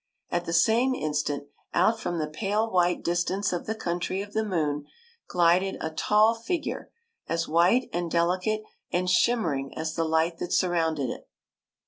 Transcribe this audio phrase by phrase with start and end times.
[0.31, 1.43] At the same instant,
[1.75, 4.85] out from the pale white distance of the country of the moon
[5.27, 6.89] glided a tall figure,
[7.27, 11.29] as white and delicate and shimmer ing as the light that surrounded it.